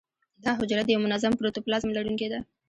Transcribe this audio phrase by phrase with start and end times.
[0.43, 2.39] دا حجره د یو منظم پروتوپلازم لرونکې ده.